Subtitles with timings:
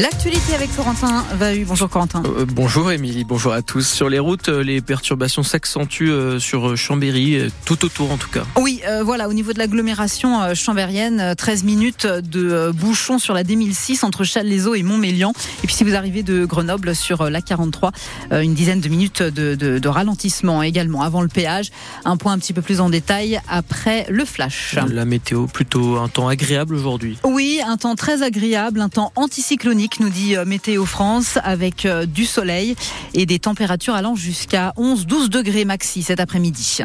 [0.00, 1.64] L'actualité avec Corentin Vahu.
[1.64, 2.22] Bonjour Corentin.
[2.24, 3.84] Euh, bonjour Émilie, bonjour à tous.
[3.84, 8.44] Sur les routes, euh, les perturbations s'accentuent euh, sur Chambéry, tout autour en tout cas.
[8.60, 14.22] Oui, voilà, au niveau de l'agglomération chambérienne, 13 minutes de bouchons sur la D1006 entre
[14.22, 15.32] Challes-les-Eaux et Montmélian.
[15.64, 17.90] Et puis si vous arrivez de Grenoble sur la 43,
[18.30, 21.70] une dizaine de minutes de, de, ralentissement également avant le péage.
[22.04, 24.76] Un point un petit peu plus en détail après le flash.
[24.88, 27.18] La météo, plutôt un temps agréable aujourd'hui.
[27.24, 32.06] Oui, un temps très agréable, un temps anticyclonique nous dit euh, Météo France, avec euh,
[32.06, 32.76] du soleil
[33.14, 36.82] et des températures allant jusqu'à 11-12 degrés maxi cet après-midi.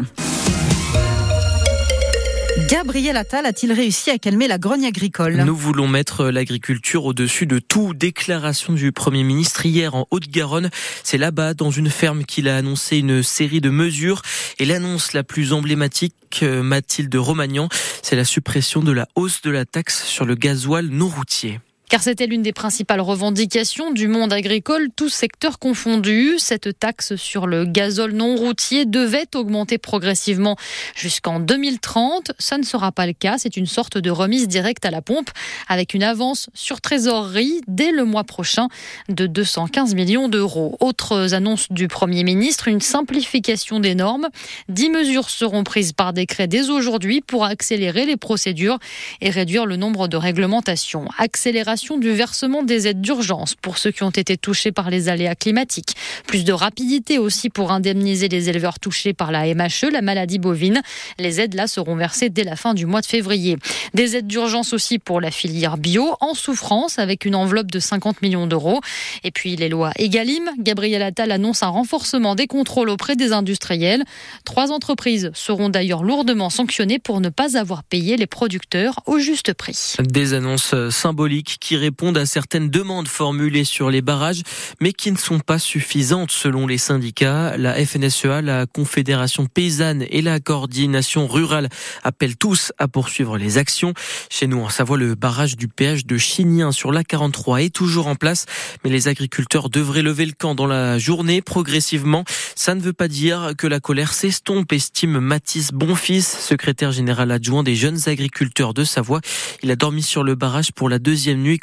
[2.69, 5.43] Gabriel Attal a-t-il réussi à calmer la grogne agricole?
[5.45, 7.93] Nous voulons mettre l'agriculture au-dessus de tout.
[7.93, 10.69] Déclaration du Premier ministre hier en Haute-Garonne.
[11.03, 14.21] C'est là-bas, dans une ferme, qu'il a annoncé une série de mesures.
[14.59, 17.69] Et l'annonce la plus emblématique, euh, Mathilde Romagnan,
[18.01, 21.59] c'est la suppression de la hausse de la taxe sur le gasoil non routier
[21.93, 26.39] car c'était l'une des principales revendications du monde agricole, tous secteurs confondus.
[26.39, 30.55] Cette taxe sur le gazole non routier devait augmenter progressivement
[30.95, 32.31] jusqu'en 2030.
[32.39, 33.35] Ça ne sera pas le cas.
[33.37, 35.29] C'est une sorte de remise directe à la pompe
[35.67, 38.69] avec une avance sur trésorerie dès le mois prochain
[39.09, 40.75] de 215 millions d'euros.
[40.79, 44.29] Autres annonces du Premier ministre, une simplification des normes.
[44.67, 48.79] Dix mesures seront prises par décret dès aujourd'hui pour accélérer les procédures
[49.21, 51.07] et réduire le nombre de réglementations.
[51.19, 55.35] Accélération du versement des aides d'urgence pour ceux qui ont été touchés par les aléas
[55.35, 55.95] climatiques.
[56.25, 60.81] Plus de rapidité aussi pour indemniser les éleveurs touchés par la MHE, la maladie bovine.
[61.19, 63.57] Les aides là seront versées dès la fin du mois de février.
[63.93, 68.21] Des aides d'urgence aussi pour la filière bio en souffrance avec une enveloppe de 50
[68.21, 68.79] millions d'euros.
[69.23, 70.49] Et puis les lois Egalim.
[70.59, 74.03] Gabriel Attal annonce un renforcement des contrôles auprès des industriels.
[74.45, 79.53] Trois entreprises seront d'ailleurs lourdement sanctionnées pour ne pas avoir payé les producteurs au juste
[79.53, 79.95] prix.
[79.99, 84.41] Des annonces symboliques qui répondent à certaines demandes formulées sur les barrages,
[84.81, 87.57] mais qui ne sont pas suffisantes selon les syndicats.
[87.57, 91.69] La FNSEA, la Confédération paysanne et la coordination rurale
[92.03, 93.93] appellent tous à poursuivre les actions.
[94.29, 98.07] Chez nous, en Savoie, le barrage du péage de Chignien sur la 43 est toujours
[98.07, 98.45] en place,
[98.83, 102.23] mais les agriculteurs devraient lever le camp dans la journée progressivement.
[102.55, 107.63] Ça ne veut pas dire que la colère s'estompe, estime Mathis Bonfils, secrétaire général adjoint
[107.63, 109.21] des jeunes agriculteurs de Savoie.
[109.61, 111.59] Il a dormi sur le barrage pour la deuxième nuit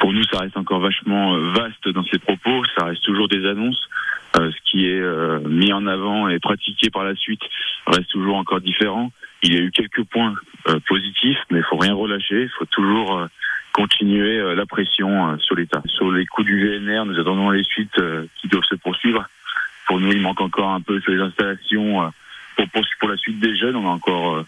[0.00, 2.64] Pour nous, ça reste encore vachement euh, vaste dans ces propos.
[2.76, 3.88] Ça reste toujours des annonces.
[4.36, 7.42] Euh, ce qui est euh, mis en avant et pratiqué par la suite
[7.86, 9.12] reste toujours encore différent.
[9.44, 10.34] Il y a eu quelques points
[10.88, 12.42] positifs, mais il faut rien relâcher.
[12.42, 13.28] Il faut toujours
[13.72, 15.82] continuer la pression sur l'État.
[15.86, 18.00] Sur les coûts du VNR, nous attendons les suites
[18.40, 19.24] qui doivent se poursuivre.
[19.88, 22.12] Pour nous, il manque encore un peu sur les installations.
[22.56, 24.44] Pour, pour la suite des jeunes, on n'a encore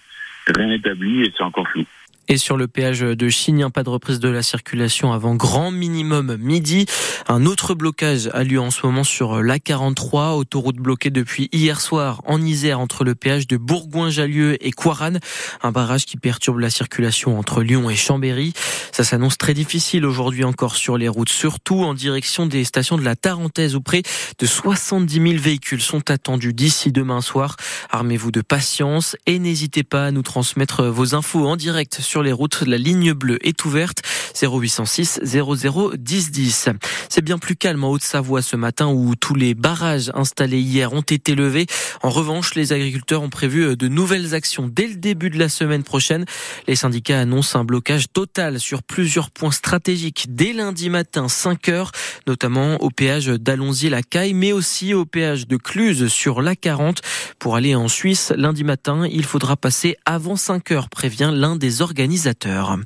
[0.46, 1.84] rien établi et c'est encore flou.
[2.28, 6.36] Et sur le péage de Chignin, pas de reprise de la circulation avant grand minimum
[6.38, 6.86] midi.
[7.28, 12.22] Un autre blocage a lieu en ce moment sur l'A43, autoroute bloquée depuis hier soir
[12.24, 15.20] en Isère entre le péage de Bourgoin-Jallieu et Coiranne.
[15.62, 18.54] Un barrage qui perturbe la circulation entre Lyon et Chambéry.
[18.90, 23.04] Ça s'annonce très difficile aujourd'hui encore sur les routes, surtout en direction des stations de
[23.04, 24.02] la Tarentaise où près
[24.38, 27.56] de 70 000 véhicules sont attendus d'ici demain soir.
[27.90, 32.32] Armez-vous de patience et n'hésitez pas à nous transmettre vos infos en direct sur les
[32.32, 32.62] routes.
[32.66, 34.02] La ligne bleue est ouverte
[34.34, 36.68] 0806 00 10 10.
[37.08, 41.00] C'est bien plus calme en Haute-Savoie ce matin où tous les barrages installés hier ont
[41.02, 41.66] été levés.
[42.02, 45.82] En revanche, les agriculteurs ont prévu de nouvelles actions dès le début de la semaine
[45.82, 46.24] prochaine.
[46.66, 51.92] Les syndicats annoncent un blocage total sur plusieurs points stratégiques dès lundi matin 5 heures,
[52.26, 57.00] notamment au péage d'Allonzy-la Caille, mais aussi au péage de Cluse sur la 40.
[57.38, 61.82] Pour aller en Suisse lundi matin, il faudra passer avant 5 heures, prévient l'un des
[61.82, 62.78] organisateurs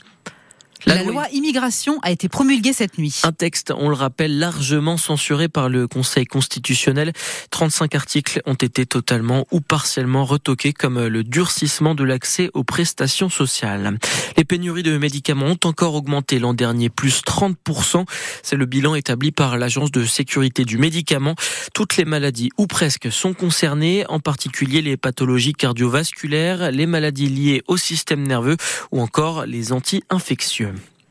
[0.87, 3.21] La, loi immigration a été promulguée cette nuit.
[3.25, 7.13] Un texte, on le rappelle, largement censuré par le Conseil constitutionnel.
[7.51, 13.29] 35 articles ont été totalement ou partiellement retoqués comme le durcissement de l'accès aux prestations
[13.29, 13.99] sociales.
[14.37, 18.05] Les pénuries de médicaments ont encore augmenté l'an dernier, plus 30%.
[18.43, 21.35] C'est le bilan établi par l'Agence de sécurité du médicament.
[21.75, 27.63] Toutes les maladies ou presque sont concernées, en particulier les pathologies cardiovasculaires, les maladies liées
[27.67, 28.57] au système nerveux
[28.93, 30.68] ou encore les anti-infectieux.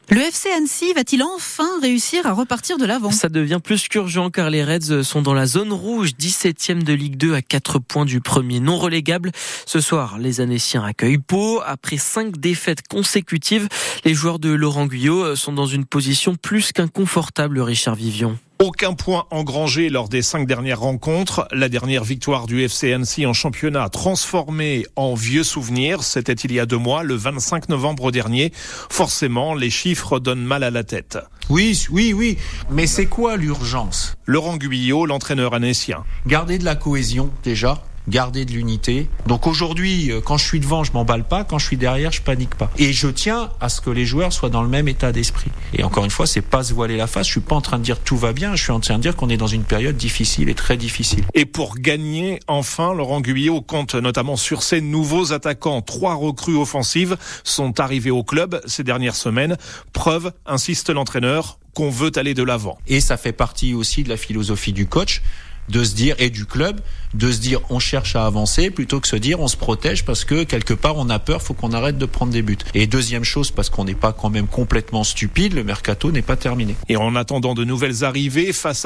[0.10, 3.12] Le FC Annecy va-t-il enfin réussir à repartir de l'avant?
[3.12, 7.18] Ça devient plus qu'urgent car les Reds sont dans la zone rouge, 17e de Ligue
[7.18, 9.34] 2 à 4 points du premier non relégable.
[9.66, 11.62] Ce soir, les Annéciens accueillent Pau.
[11.66, 13.68] Après 5 défaites consécutives,
[14.06, 18.40] les joueurs de Laurent Guyot sont dans une position plus qu'inconfortable, Richard Vivion.
[18.60, 21.48] Aucun point engrangé lors des cinq dernières rencontres.
[21.52, 26.66] La dernière victoire du FCNC en championnat transformée en vieux souvenir, c'était il y a
[26.66, 28.52] deux mois, le 25 novembre dernier.
[28.90, 31.20] Forcément, les chiffres donnent mal à la tête.
[31.50, 32.40] Oui, oui, oui.
[32.72, 34.16] Mais c'est quoi l'urgence?
[34.26, 36.04] Laurent Guyot, l'entraîneur annécien.
[36.26, 39.10] Garder de la cohésion déjà garder de l'unité.
[39.26, 41.44] Donc aujourd'hui, euh, quand je suis devant, je m'emballe pas.
[41.44, 42.72] Quand je suis derrière, je panique pas.
[42.78, 45.52] Et je tiens à ce que les joueurs soient dans le même état d'esprit.
[45.74, 47.28] Et encore une fois, c'est pas se voiler la face.
[47.28, 48.56] Je suis pas en train de dire tout va bien.
[48.56, 51.24] Je suis en train de dire qu'on est dans une période difficile et très difficile.
[51.34, 55.82] Et pour gagner, enfin, Laurent Guyot compte notamment sur ses nouveaux attaquants.
[55.82, 59.58] Trois recrues offensives sont arrivées au club ces dernières semaines.
[59.94, 62.78] Preuve, insiste l'entraîneur, qu'on veut aller de l'avant.
[62.88, 65.22] Et ça fait partie aussi de la philosophie du coach
[65.70, 66.82] de se dire et du club
[67.14, 70.26] de se dire on cherche à avancer plutôt que se dire on se protège parce
[70.26, 72.58] que quelque part on a peur, faut qu'on arrête de prendre des buts.
[72.74, 76.36] Et deuxième chose parce qu'on n'est pas quand même complètement stupide, le mercato n'est pas
[76.36, 76.76] terminé.
[76.90, 78.86] Et en attendant de nouvelles arrivées face